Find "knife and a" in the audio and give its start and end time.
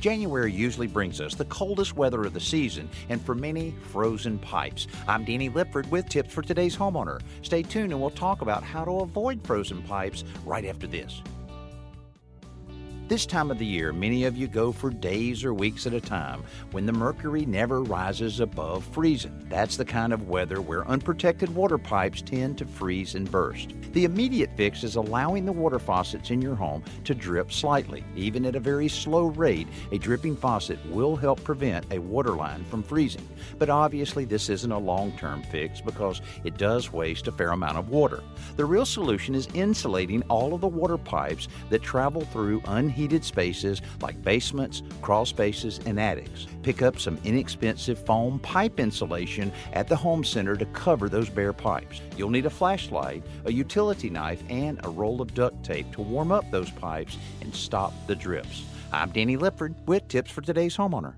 54.10-54.90